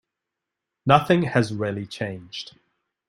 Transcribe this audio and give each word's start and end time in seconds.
Nothing 0.83 1.21
has 1.25 1.53
really 1.53 1.85
changed. 1.85 2.59